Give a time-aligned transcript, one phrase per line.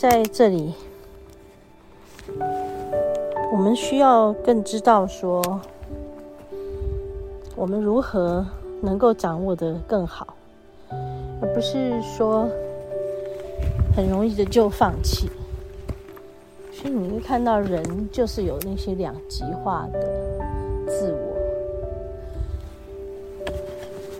[0.00, 0.72] 在这里，
[3.52, 5.60] 我们需要更知道说，
[7.54, 8.46] 我们如何
[8.80, 10.34] 能够掌握得更好，
[11.42, 12.48] 而不是说
[13.94, 15.28] 很容易的就放弃。
[16.72, 20.00] 所以你会看到人就是有那些两极化的
[20.86, 21.36] 自我，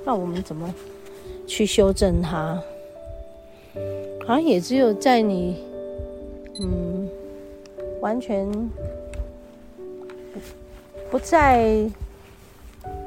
[0.05, 0.74] 那我们怎么
[1.46, 2.62] 去修正它？
[4.27, 5.64] 好像也只有在你
[6.61, 7.08] 嗯
[8.00, 8.47] 完全
[11.11, 11.91] 不在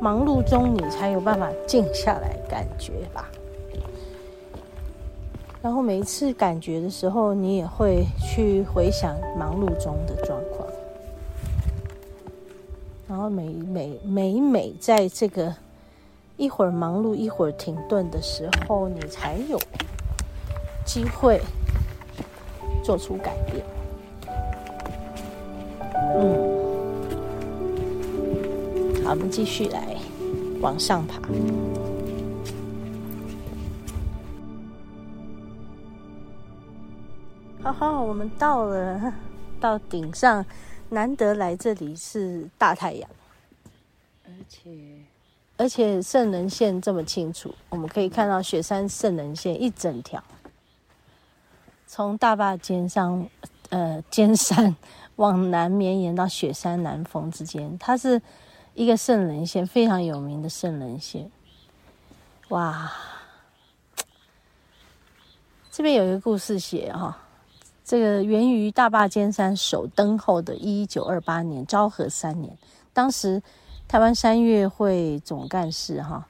[0.02, 3.30] 忙碌中，你才有办法静下来感觉吧。
[5.62, 10.68] 然后每一次感觉的时候，你也会去回想忙碌中的状况。
[13.08, 15.56] 然后每每每每在这个
[16.36, 19.58] 一会儿忙碌一会儿停顿的时候，你才有
[20.86, 21.40] 机会
[22.84, 23.64] 做出改变。
[26.16, 26.20] 嗯，
[29.04, 29.96] 好，我们继续来
[30.62, 31.20] 往上爬。
[37.64, 39.14] 好好，我们到了，
[39.60, 40.46] 到顶上，
[40.90, 43.10] 难得来这里是大太阳，
[44.26, 44.70] 而且
[45.56, 50.22] 而且圣人线这么清楚，我们可以看到雪山圣人线一整条，
[51.96, 53.30] 从大坝尖上，
[53.70, 54.76] 呃，尖山
[55.18, 58.20] 往南绵延到雪山南峰之间，它是
[58.74, 61.30] 一个圣人线，非常有名的圣人线。
[62.50, 62.92] 哇，
[65.70, 67.16] 这边有一个故事写哈。
[67.86, 72.58] 这个源于大坝尖山首登后的一九二八年昭和三年，
[72.92, 73.40] 当时
[73.88, 76.28] 台湾山岳会总干事哈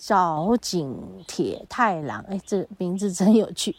[0.00, 3.76] 沼井铁太郎，哎，这名字真有趣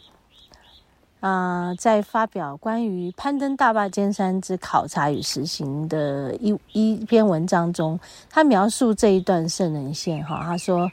[1.24, 7.98] 啊、在发表关于攀登大坝尖山之考察与实行的一一篇文章中，
[8.28, 10.86] 他描述这一段圣人线哈，他说：“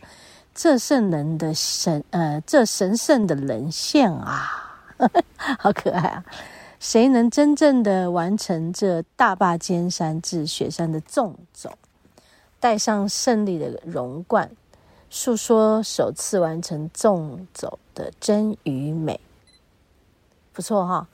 [0.56, 4.72] 这圣人的神，呃，这神圣的棱线啊。
[5.59, 6.24] ”好可爱啊！
[6.80, 11.70] 谁能真正的完成这大坝尖山至雪山的纵走，
[12.58, 14.50] 戴上胜利的荣冠，
[15.09, 19.20] 述说首次完成纵走的真与美？
[20.62, 21.08] 不错哈！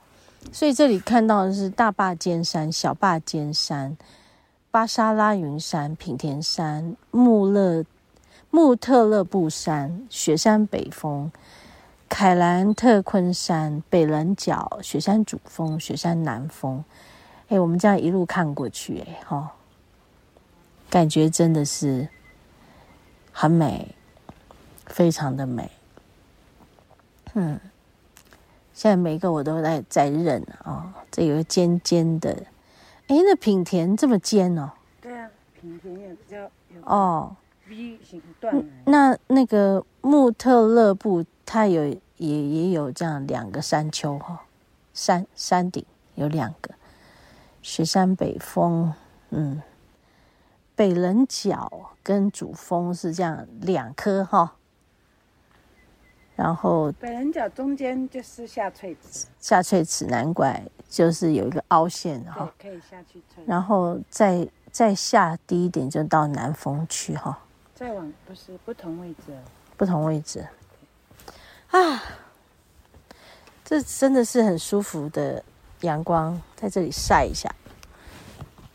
[0.51, 3.97] 所以这里看到的是大坝尖山、小坝尖山、
[4.69, 7.85] 巴沙拉云山、品田山、穆勒
[8.51, 11.31] 穆特勒布山、雪山北峰。
[12.09, 16.83] 凯兰特昆山、北棱角、雪山主峰、雪山南峰，
[17.47, 19.53] 哎，我们这样一路看过去，哎，哈，
[20.89, 22.09] 感觉真的是
[23.31, 23.95] 很美，
[24.87, 25.71] 非常的美。
[27.33, 27.59] 嗯，
[28.77, 32.31] 现在每一个我都在在认啊、哦，这有个尖尖的，
[33.07, 34.69] 哎，那品田这么尖哦？
[35.01, 35.27] 对啊，
[35.59, 37.35] 品田也比较有哦
[37.67, 38.63] V 型段。
[38.85, 41.25] 那那个穆特勒布。
[41.49, 44.41] 它有也也有这样两个山丘哈，
[44.93, 46.71] 山山顶有两个，
[47.61, 48.93] 雪山北峰，
[49.29, 49.61] 嗯，
[50.75, 51.71] 北棱角
[52.03, 54.55] 跟主峰是这样两颗哈，
[56.37, 67.39] 然后北棱角中间就是下翠池，下翠池难怪就是有一个凹陷哈，可以下去翠，然后再再下低一点就到南峰去哈，
[67.73, 69.35] 再往不是不同位置，
[69.75, 70.47] 不同位置。
[71.71, 72.03] 啊，
[73.65, 75.43] 这真的是很舒服的
[75.81, 77.53] 阳光，在这里晒一下，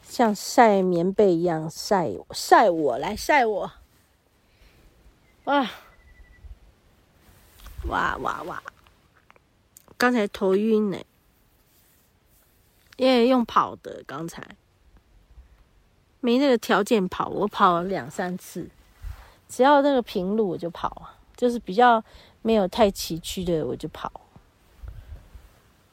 [0.02, 3.72] 像晒棉被一样晒晒我，来晒我。
[5.44, 5.70] 哇
[7.88, 8.62] 哇哇哇！
[9.96, 10.98] 刚才头晕呢，
[12.96, 14.42] 因为用跑的，刚才
[16.20, 18.68] 没那个条件跑，我跑了两三次，
[19.48, 22.02] 只要那个平路我就跑，就是比较。
[22.44, 24.10] 没有太崎岖的，我就跑，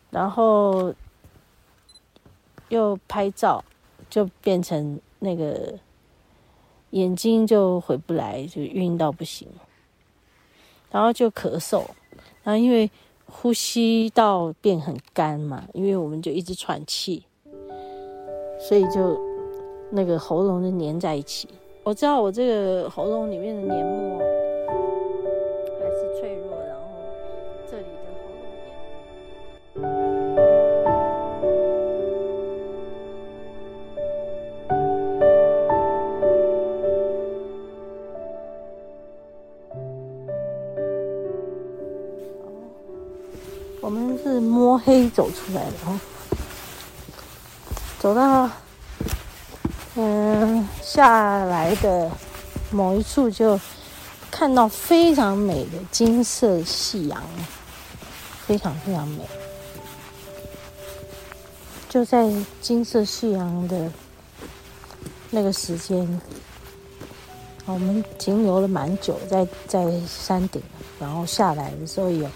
[0.10, 0.92] 然后
[2.70, 3.64] 又拍照，
[4.10, 5.78] 就变成那个
[6.90, 9.48] 眼睛就回不来，就晕到不行，
[10.92, 11.84] 然后就咳嗽，
[12.44, 12.90] 然后因为
[13.26, 17.24] 呼吸道变很干嘛，因为我们就一直喘气，
[18.60, 19.20] 所以就
[19.92, 21.48] 那个喉咙就黏在一起。
[21.84, 24.29] 我知道我这个喉咙里面的黏膜。
[44.90, 46.00] 黑走出来了哦，
[48.00, 48.50] 走到
[49.94, 52.10] 嗯下来的
[52.72, 53.60] 某一处，就
[54.32, 57.22] 看到非常美的金色夕阳，
[58.48, 59.20] 非常非常美。
[61.88, 62.28] 就在
[62.60, 63.92] 金色夕阳的
[65.30, 66.20] 那个时间，
[67.68, 70.60] 我们停留了蛮久，在在山顶，
[71.00, 72.28] 然后下来的时候也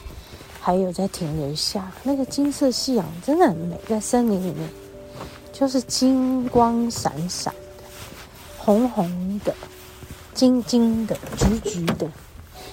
[0.65, 1.91] 还有在停留一下。
[2.03, 4.69] 那个金色夕阳真的很美，在森林里面，
[5.51, 7.83] 就是金光闪闪的、
[8.57, 9.53] 红红的、
[10.33, 12.09] 金金的、橘橘的，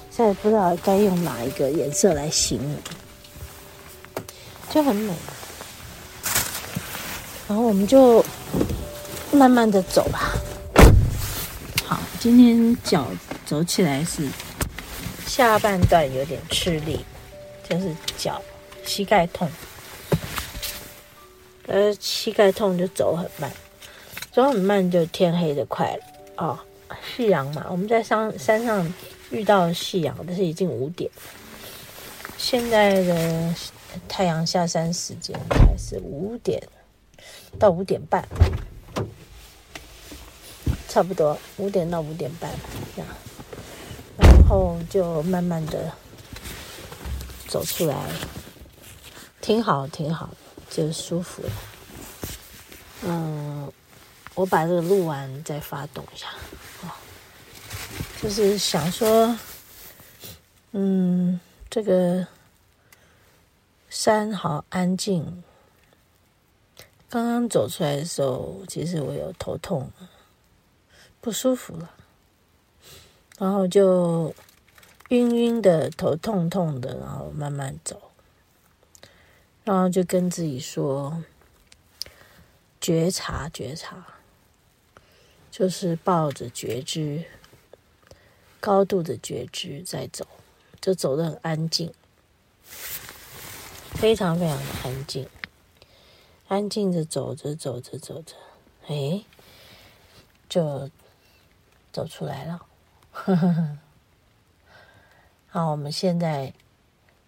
[0.09, 4.25] 现在不知道该用哪一个颜色来形容，
[4.71, 5.13] 就很美。
[7.49, 8.25] 然后我们就
[9.33, 10.31] 慢慢的走吧。
[11.85, 13.09] 好，今天脚
[13.45, 14.29] 走起来是
[15.27, 17.05] 下半段有点吃力，
[17.71, 18.43] 就是脚
[18.85, 19.49] 膝盖痛，
[21.69, 23.51] 呃，膝盖痛就走很慢，
[24.33, 26.03] 走很慢就天黑的快了
[26.37, 26.59] 哦。
[27.17, 28.93] 夕阳嘛，我们在山山上
[29.31, 31.09] 遇到夕阳，但是已经五点，
[32.37, 33.55] 现在的
[34.09, 36.61] 太阳下山时间还是五点。
[37.59, 38.25] 到五点半，
[40.89, 42.49] 差不多五点到五点半
[42.95, 43.11] 这样，
[44.19, 45.93] 然后就慢慢的
[47.51, 48.09] 走出来，
[49.41, 50.31] 挺好，挺好，
[50.71, 51.51] 就舒服了。
[53.03, 53.73] 嗯，
[54.37, 56.29] 我把这个录完再发动一下，
[56.83, 56.91] 哦，
[58.23, 59.37] 就是想说，
[60.71, 62.25] 嗯，这个
[63.89, 65.43] 山好安静。
[67.09, 69.91] 刚刚走出来的时候，其实我有头痛，
[71.21, 71.91] 不舒服了，
[73.39, 74.33] 然后就
[75.11, 78.01] 晕晕的，头痛痛的，然后慢慢走，
[79.65, 81.25] 然后就跟自己说：
[82.81, 84.07] 觉察，觉察，
[85.51, 87.25] 就是抱着觉知，
[88.61, 90.25] 高度的觉知在走，
[90.81, 91.93] 就走得很安静，
[92.63, 95.29] 非常非常的安静。
[96.47, 98.35] 安静的走着走着走着，
[98.87, 99.25] 哎，
[100.49, 100.89] 就
[101.93, 102.67] 走出来了。
[105.53, 106.55] 好，我们现在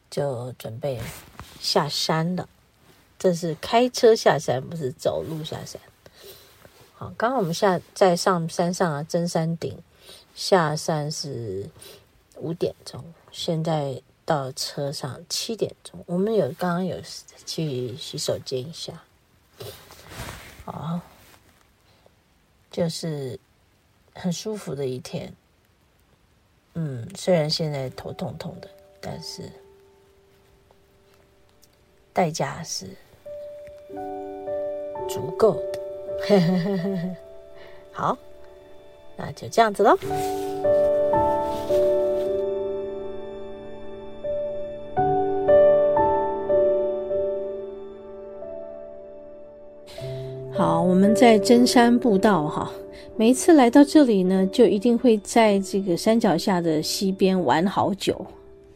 [0.09, 1.01] 就准备
[1.59, 2.49] 下山了。
[3.19, 5.83] 这是开车下山，不是走路下山。
[6.95, 9.77] 好，刚刚我们下在上山上啊，真山顶
[10.37, 11.69] 下山是
[12.37, 16.05] 五点钟，现在到车上七点钟。
[16.07, 17.01] 我们有刚刚有
[17.45, 19.03] 去洗手间一下。
[20.65, 21.01] 好，
[22.71, 23.41] 就是
[24.15, 25.35] 很舒服的一天。
[26.75, 28.69] 嗯，虽然现在头痛痛的，
[29.01, 29.43] 但是
[32.13, 32.87] 代价是
[35.09, 35.81] 足够的。
[37.93, 38.17] 好，
[39.17, 39.99] 那就这样子喽。
[50.55, 52.71] 好，我们在真山步道哈，
[53.15, 58.27] 每一次来到这里呢，就一定会在这个山脚下的溪边玩好久，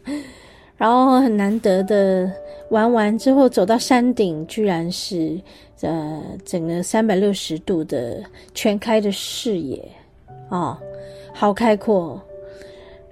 [0.76, 2.30] 然后很难得的
[2.68, 5.40] 玩完之后走到山顶，居然是
[5.80, 8.22] 呃整个三百六十度的
[8.54, 9.82] 全开的视野
[10.50, 10.78] 啊、
[11.32, 12.20] 好开阔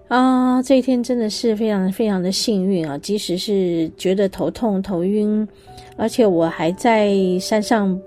[0.09, 0.62] 啊！
[0.62, 5.49] 这一天真的是非常非常的幸运啊，即使是觉得头痛头晕，
[5.97, 7.99] 而且我还在山上。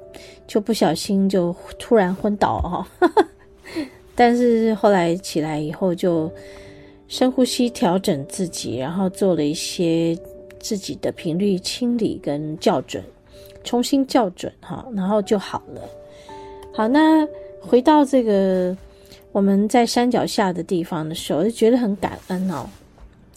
[0.48, 2.88] 就不小心就突然昏倒哈，
[4.16, 6.32] 但是后来起来以后就
[7.10, 10.18] 深呼吸调整自己，然后做了一些
[10.58, 13.04] 自己的频率清理跟校准，
[13.66, 15.82] 重新校准哈，然后就好了。
[16.74, 17.28] 好，那
[17.60, 18.76] 回到这个
[19.34, 22.66] 我们在山脚下的地方的时候，就觉得很感恩哦。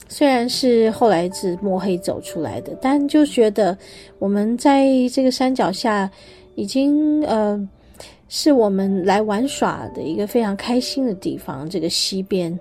[0.08, 3.76] 虽然是后来是摸黑走出来的，但就觉得
[4.20, 6.08] 我们在这个山脚下。
[6.54, 7.68] 已经呃，
[8.28, 12.58] 是我们来玩耍的一个非常开心的地方，这个溪边。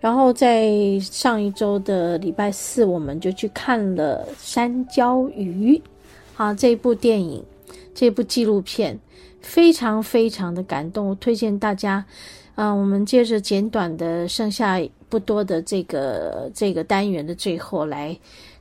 [0.00, 5.76] 然后在上一周的礼拜四，我们就去看了《山椒鱼》
[6.36, 7.42] 啊，这部电影，
[7.94, 8.98] 这部纪录片，
[9.40, 11.08] 非常非常的感动。
[11.08, 12.04] 我推荐大家，
[12.54, 18.14] 啊，我们接着简短的剩下不多的这个这个单元的最后，来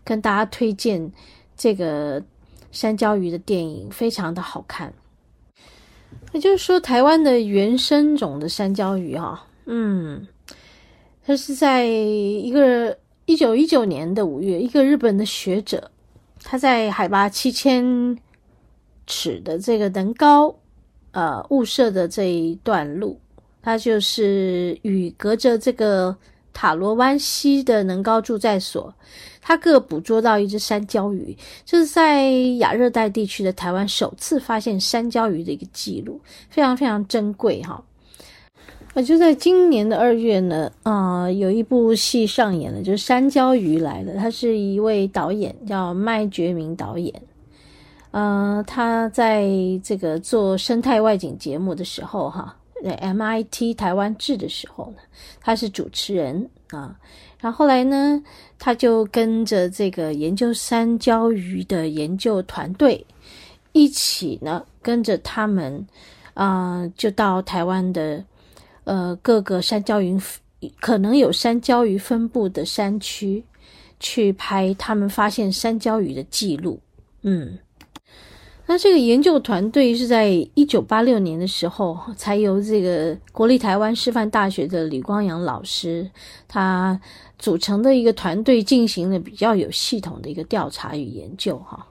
[0.04, 1.12] 跟大家推荐
[1.58, 2.24] 这个。
[2.74, 4.94] 山椒鱼的电影非常的好看，
[6.34, 10.28] 也就是说，台湾的原生种的山椒鱼哈，嗯，
[11.26, 15.90] 它是在一个一九一九年的五月，一个日本的学者
[16.44, 18.18] 他在海拔七千
[19.08, 20.54] 尺的这个能高
[21.12, 23.18] 呃雾社的这一段路，
[23.62, 26.14] 它就是与隔着这个
[26.52, 28.94] 塔罗湾西的能高住宅所，
[29.44, 36.20] 他各捕捉到一只山椒鱼，这是在亚热带地区的台湾首次发现山椒鱼的一个记录，
[36.50, 37.84] 非常非常珍贵哈。
[38.96, 47.14] 那就在今年的二月呢，啊、有一部戏上演了，就是《山椒鱼来了》，他是一位导演，叫麦觉明导演。
[48.12, 49.50] 呃，他在
[49.84, 54.98] 这个做生态外景节目的时候，哈，MIT 台湾志的时候呢，
[55.42, 56.96] 他是主持人啊。
[57.44, 58.24] 然后来呢，
[58.58, 63.06] 他就跟着这个研究山椒鱼的研究团队
[63.74, 65.86] 一起呢，跟着他们
[66.34, 68.24] 啊、就到台湾的。
[68.86, 70.20] 呃，各个山椒鱼
[70.82, 73.42] 可能有山椒鱼分布的山区，
[73.98, 76.78] 去拍他们发现山椒鱼的记录。
[77.22, 77.58] 嗯，
[78.66, 86.10] 那这个研究团队是在一九八六年的时候，才由这个国立台湾师范大学的李光阳老师
[86.48, 87.00] 他
[87.38, 91.86] 组成的一个团队进行了比较有系统的一个调查与研究哈。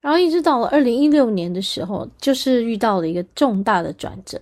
[0.00, 4.40] 然后一直到了二零一六年的时候，就是遇到了一个重大的转折。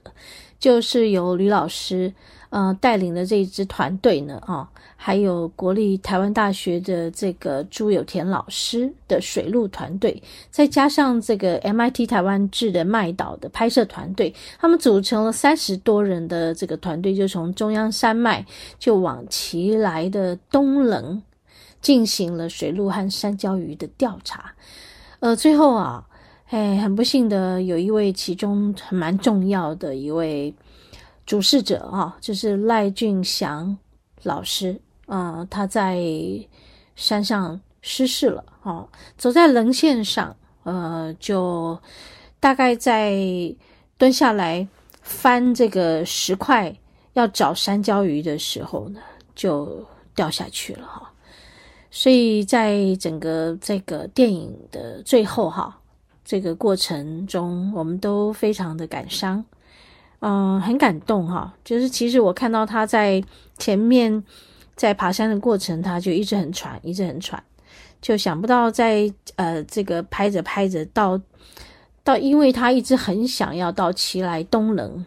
[0.59, 2.11] 就是由吕老师，
[2.57, 18.43] 呃，带领的这一支团队呢，啊、还有国立台湾大学的这个朱有田老师的水陆团队，再加上这个 MIT 台湾制的麦岛的拍摄团队，他们组成了三十多人的这个团队，就从中央山脉
[18.79, 21.23] 就往奇来的东棱
[21.83, 24.51] 进行了水陆和山椒鱼的调查，
[25.21, 26.03] 呃，最后啊。
[26.49, 30.55] 哎，很不幸的，有一位其中蛮重要的一位
[31.27, 33.77] 主事者啊，就是赖俊祥
[34.23, 36.01] 老师啊，他在
[36.95, 38.87] 山上失事了啊，
[39.19, 41.79] 走在棱线上，呃，就
[42.39, 43.13] 大概在
[43.99, 44.67] 蹲下来
[45.03, 46.75] 翻这个石块
[47.15, 49.01] 要找山椒鱼的时候呢，
[49.35, 51.13] 就掉下去了哈。
[51.91, 55.79] 所以在整个这个电影的最后哈。
[56.29, 59.45] 这个过程中，我们都非常的感伤，
[60.29, 61.55] 嗯，很感动哈。
[61.65, 63.23] 就是其实我看到他在
[63.59, 64.25] 前面
[64.75, 67.41] 在爬山的过程，他就一直很喘，一直很喘，
[68.03, 71.21] 就想不到在呃这个拍着拍着到
[72.03, 75.07] 到，因为他一直很想要到奇莱东棱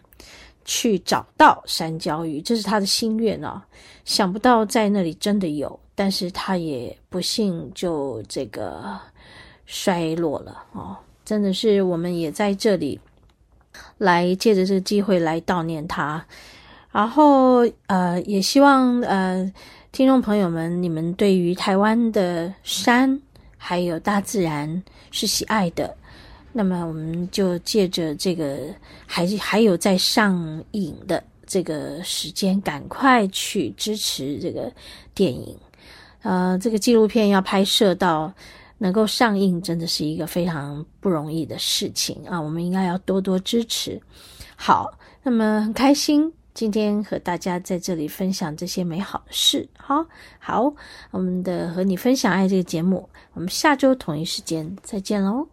[0.64, 3.62] 去找到山椒鱼，这是他的心愿啊。
[4.06, 8.98] 想不到在那里真的有，但是他也不幸就这个
[9.66, 10.96] 衰落了哦。
[11.26, 12.98] 真的是，我们也在这里
[13.98, 16.24] 来借着这个机会来悼念他，
[16.90, 19.52] 然后呃，也希望呃
[19.92, 23.20] 听众朋友们，你们对于台湾的山
[23.56, 25.94] 还有大自然是喜爱的，
[26.52, 28.58] 那么我们就借着这个
[29.06, 34.72] 还还有在上映的这个时间，赶快去支持这个
[35.14, 35.56] 电影，
[36.22, 38.32] 呃，这个纪录片要拍摄到。
[38.82, 42.40] 能够上映真的是一个非常不容易的事情啊！
[42.40, 44.00] 我们应该要多多支持。
[44.56, 44.90] 好，
[45.22, 49.68] 那么很开心今天和大家在这里分享这些美好的事。
[49.76, 50.06] 好，
[50.38, 50.72] 好，
[51.10, 55.46] 我们的和你分享爱这个节目，我们下周同一时间再见喽。